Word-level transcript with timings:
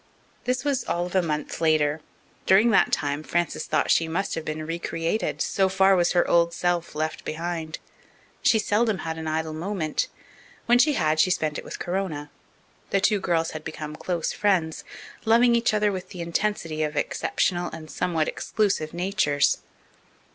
This 0.45 0.65
was 0.65 0.83
all 0.85 1.05
of 1.05 1.13
a 1.15 1.21
month 1.21 1.61
later. 1.61 2.01
During 2.47 2.71
that 2.71 2.91
time 2.91 3.21
Frances 3.21 3.67
thought 3.67 3.85
that 3.85 3.91
she 3.91 4.07
must 4.07 4.33
have 4.33 4.43
been 4.43 4.65
re 4.65 4.79
created, 4.79 5.43
so 5.43 5.69
far 5.69 5.95
was 5.95 6.13
her 6.13 6.27
old 6.27 6.55
self 6.55 6.95
left 6.95 7.23
behind. 7.23 7.77
She 8.41 8.57
seldom 8.57 8.97
had 9.05 9.19
an 9.19 9.27
idle 9.27 9.53
moment; 9.53 10.07
when 10.65 10.79
she 10.79 10.93
had, 10.93 11.19
she 11.19 11.29
spent 11.29 11.59
it 11.59 11.63
with 11.63 11.77
Corona. 11.77 12.31
The 12.89 12.99
two 12.99 13.19
girls 13.19 13.51
had 13.51 13.63
become 13.63 13.95
close 13.95 14.33
friends, 14.33 14.83
loving 15.23 15.55
each 15.55 15.71
other 15.71 15.91
with 15.91 16.09
the 16.09 16.21
intensity 16.21 16.81
of 16.81 16.97
exceptional 16.97 17.69
and 17.69 17.91
somewhat 17.91 18.27
exclusive 18.27 18.95
natures. 18.95 19.59